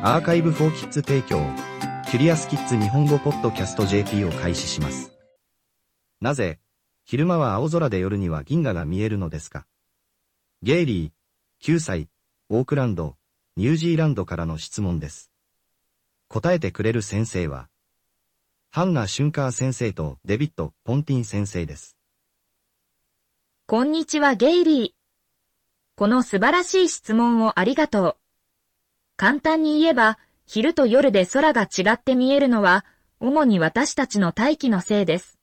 [0.00, 1.44] アーカイブフォーキッズ提供、
[2.08, 5.10] キュリアスキッズ日本語ポッドキャスト JP を開始します。
[6.20, 6.60] なぜ、
[7.04, 9.66] 昼間は青空で夜には銀河が見えるのですか？
[10.62, 12.08] ゲイリー、9歳、
[12.48, 13.16] オークランド、
[13.56, 15.32] ニュージーランドからの質問です。
[16.28, 17.68] 答えてくれる先生は、
[18.70, 21.96] ハンナ・シュンカー先生とデビッド・ポンティン先生です。
[23.66, 24.90] こんにちはゲイリー。
[25.96, 28.16] この素晴らしい質問をありがとう。
[29.18, 32.86] 簡単に言えば、昼と夜で空が違って見えるのは、
[33.18, 35.40] 主に私たちの大気のせいです。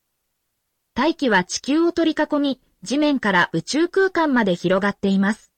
[0.94, 5.52] 大気は地球を取り囲み、地面から宇宙空間まで広がっています。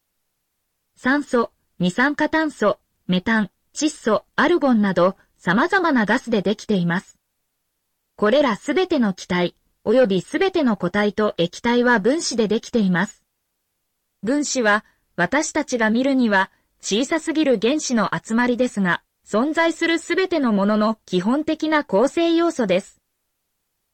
[0.96, 7.20] 酸素、二酸化炭素、メタン、窒素、アルゴンなど様々なガスでできています。
[8.16, 13.24] これらすべての気体、及びすべての固体と液体は分子でできています。
[14.24, 16.50] 分子は私たちが見るには
[16.82, 23.02] 小さすぎる原子の集まりですが、存在するすべてのものの基本的な構成要素です。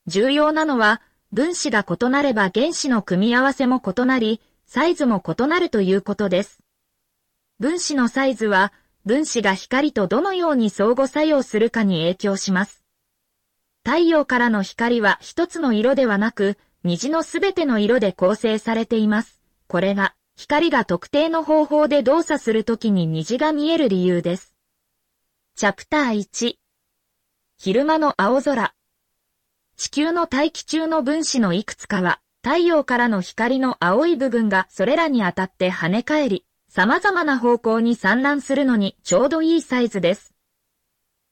[0.06, 6.60] 重要なのは、分子が異なれば原子の組み合わせも異なり、サイズも異なるということです。
[7.60, 8.74] 分子のサイズは、
[9.06, 12.84] 分子が光とどのように相互作用するかに影響します。
[13.84, 19.42] 太陽からの光は一つの色ではなく、虹のすべての色で構成されています。
[19.68, 24.56] これが光が特定の方法で動作するときに虹が見える理由です。
[25.56, 26.56] チャプター1
[27.58, 28.74] 昼間の青空
[29.78, 40.34] 地球の大気中の分子のいくつかは、太陽からの光の青い部分がそれらに当たって跳ね返り、様々な方向に散乱するのにちょうどいいサイズです。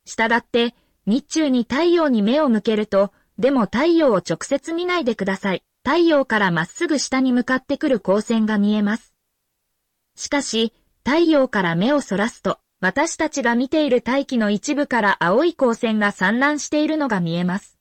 [0.06, 5.64] したがって、日中に太陽に目を向けると、でも太陽を直接見ないでください。
[5.84, 9.16] 太陽からまっすぐ下に向かってくる光線が見えます。
[10.16, 17.80] しかし、太陽から目をそらすと、私たちが見ている大気の一部から青い光線が散乱しているのが見えます。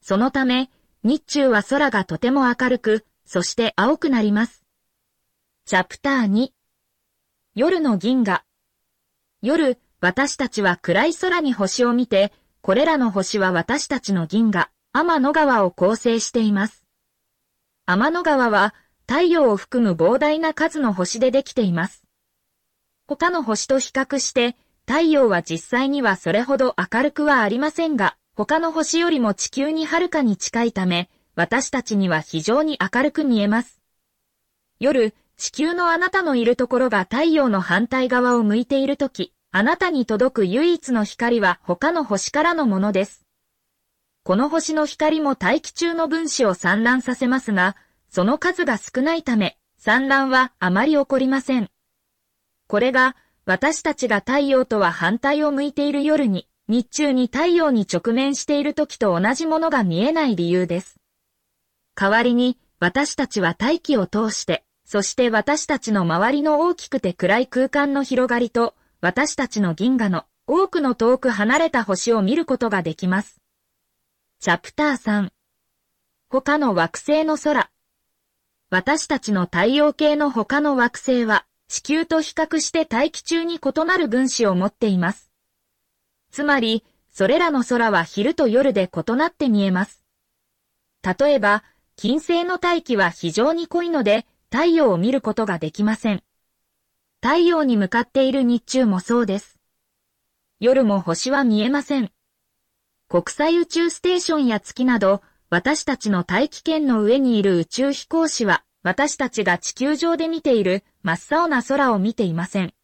[0.00, 0.70] そのため、
[1.04, 4.64] 日中は空がとても明るく、そして青くなります。
[5.64, 6.48] チャプター2
[7.54, 8.44] 夜の銀河
[9.42, 16.85] 夜、私たちは暗い空に星を見て、これらの星は私たちの銀河、天の川を構成しています。
[17.88, 18.74] 天の川は
[19.08, 22.02] 太陽を含む膨大な数の星でできています。
[23.06, 24.56] 他の星と比較して
[24.88, 33.80] 太陽は実際にはそれほど明るくはありませんが、他の星よりも地球にはるかに近いため、私たちには非常に明るく見えます。
[34.80, 43.25] 夜、地球のあなたのいるところが太陽の反対側を向いているとき、あなたに届く唯一の光は他の星からのものです。
[44.26, 47.76] この星の光も大気中の分子を散乱させますが、
[48.08, 51.68] その数が少ないため、散乱はあまり起こりません。
[52.66, 53.14] これが、
[53.44, 60.96] 私たちが太陽とは反対を向いている夜に、日中に太陽に直面している時と同じものが見えない理由です。
[61.94, 73.40] 代わりに、私たちは大気を通して、そして私たちの周りの大きくて暗い空間の広がりと、私たちの銀河の多くの遠く離れた星を見ることができます。
[74.46, 75.30] チャプター3
[76.28, 77.68] 他の惑星の空
[78.70, 85.32] 私たちの太陽系の他の惑星は地球と比較して大気中に異なる分子を持っています。
[86.30, 90.04] つまり、それらの空は昼と夜で異なって見えます。
[91.02, 91.64] 例えば、
[91.96, 96.22] 金星の大気は非常に濃いので太陽を見ることができません。
[97.20, 99.58] 太陽に向かっている日中もそうです。
[100.60, 102.12] 夜も星は見えません。
[103.08, 112.74] 国際宇宙ステーションや月など、私たちの大気圏の上にいる宇宙飛行士は、私たちが地球上で見ている真っ青な空を見ていません。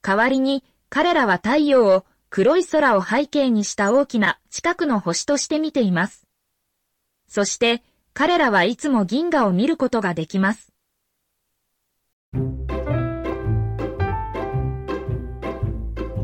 [0.00, 6.26] 代わりに、彼らは太陽を黒い空を背景にした大きな近くの星として見ています。
[7.28, 7.82] そして、
[8.14, 10.72] 彼らはいつも銀河を見ることができます。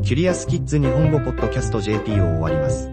[0.03, 2.92] キュリアスキッズ日本語ポッドキャスト JP を終わります。